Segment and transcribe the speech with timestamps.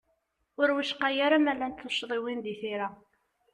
[0.61, 2.87] Ur wicqa ara ma llant tuccḍiwin di tira.